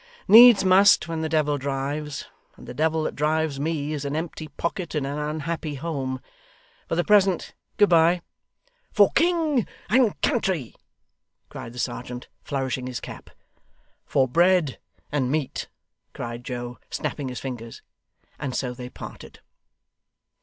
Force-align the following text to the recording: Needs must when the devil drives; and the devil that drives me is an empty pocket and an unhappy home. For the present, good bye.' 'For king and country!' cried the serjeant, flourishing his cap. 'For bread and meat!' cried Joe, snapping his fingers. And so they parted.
Needs 0.27 0.65
must 0.65 1.07
when 1.07 1.21
the 1.21 1.29
devil 1.29 1.59
drives; 1.59 2.25
and 2.55 2.65
the 2.65 2.73
devil 2.73 3.03
that 3.03 3.15
drives 3.15 3.59
me 3.59 3.93
is 3.93 4.03
an 4.03 4.15
empty 4.15 4.47
pocket 4.47 4.95
and 4.95 5.05
an 5.05 5.19
unhappy 5.19 5.75
home. 5.75 6.19
For 6.89 6.95
the 6.95 7.03
present, 7.03 7.53
good 7.77 7.89
bye.' 7.89 8.23
'For 8.91 9.11
king 9.11 9.67
and 9.91 10.19
country!' 10.21 10.73
cried 11.49 11.73
the 11.73 11.77
serjeant, 11.77 12.29
flourishing 12.41 12.87
his 12.87 12.99
cap. 12.99 13.29
'For 14.03 14.27
bread 14.27 14.79
and 15.11 15.29
meat!' 15.29 15.67
cried 16.15 16.43
Joe, 16.45 16.79
snapping 16.89 17.29
his 17.29 17.39
fingers. 17.39 17.83
And 18.39 18.55
so 18.55 18.73
they 18.73 18.89
parted. 18.89 19.39